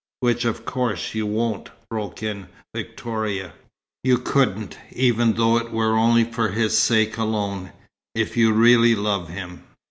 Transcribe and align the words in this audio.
"Which, 0.21 0.45
of 0.45 0.65
course, 0.65 1.13
you 1.13 1.27
won't," 1.27 1.69
broke 1.91 2.23
in 2.23 2.47
Victoria. 2.73 3.53
"You 4.03 4.17
couldn't, 4.17 4.75
even 4.91 5.33
though 5.33 5.57
it 5.57 5.69
were 5.71 5.95
only 5.95 6.23
for 6.23 6.49
his 6.49 6.75
sake 6.75 7.17
alone, 7.17 7.71
if 8.15 8.35
you 8.35 8.51
really 8.51 8.95
love 8.95 9.29
him. 9.29 9.61